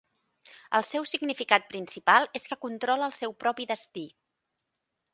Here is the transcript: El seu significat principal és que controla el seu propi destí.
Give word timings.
El 0.79 0.85
seu 0.87 1.05
significat 1.11 1.69
principal 1.75 2.27
és 2.41 2.49
que 2.55 2.59
controla 2.67 3.09
el 3.13 3.17
seu 3.21 3.39
propi 3.47 3.71
destí. 3.75 4.11